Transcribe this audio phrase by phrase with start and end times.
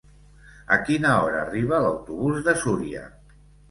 [0.77, 3.09] A quina hora arriba l'autobús de Súria?